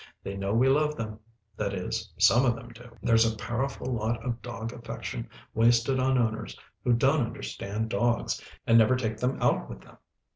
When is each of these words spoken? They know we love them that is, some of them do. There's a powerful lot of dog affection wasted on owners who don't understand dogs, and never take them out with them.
They 0.23 0.35
know 0.35 0.51
we 0.55 0.67
love 0.67 0.95
them 0.95 1.19
that 1.57 1.75
is, 1.75 2.11
some 2.17 2.43
of 2.43 2.55
them 2.55 2.69
do. 2.69 2.89
There's 3.03 3.31
a 3.31 3.37
powerful 3.37 3.85
lot 3.85 4.23
of 4.25 4.41
dog 4.41 4.73
affection 4.73 5.29
wasted 5.53 5.99
on 5.99 6.17
owners 6.17 6.57
who 6.83 6.93
don't 6.93 7.21
understand 7.23 7.91
dogs, 7.91 8.41
and 8.65 8.79
never 8.79 8.95
take 8.95 9.17
them 9.17 9.39
out 9.39 9.69
with 9.69 9.81
them. 9.81 9.97